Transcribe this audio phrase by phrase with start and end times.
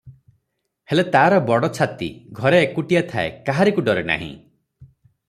[0.93, 2.07] ହେଲେ ତାର ବଡ଼ ଛାତି,
[2.39, 4.31] ଘରେ ଏକୁଟିଆ ଥାଏ, କାହାରିକୁ ଡରେ ନାହିଁ।